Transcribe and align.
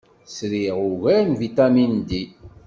Sriɣ 0.35 0.75
ugar 0.91 1.23
n 1.31 1.39
vitamin 1.43 1.93
D. 2.09 2.11